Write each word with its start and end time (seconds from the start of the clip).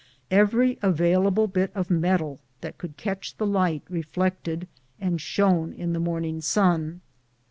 Every 0.31 0.79
available 0.81 1.45
bit 1.45 1.71
of 1.75 1.91
metal 1.91 2.39
that 2.61 2.79
could 2.79 2.97
catch 2.97 3.37
the 3.37 3.45
light 3.45 3.83
reflected 3.87 4.67
and 4.99 5.21
shone 5.21 5.73
in 5.73 5.93
the 5.93 5.99
morning 5.99 6.41
sun. 6.41 7.01